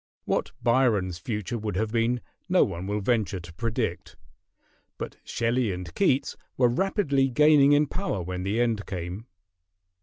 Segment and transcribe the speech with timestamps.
[0.25, 4.15] What Byron's future would have been no one will venture to predict;
[4.97, 9.27] but Shelley and Keats were rapidly gaining in power when the end came.